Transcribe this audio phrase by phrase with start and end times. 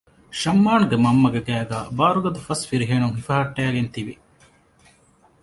[0.41, 4.15] ޝަމްއާންގެ މަންމަގެ ގައިގައި ބާރުގަދަ ފަސް ފިރިހެނުން ހިފަހައްޓައިގެން ތިވި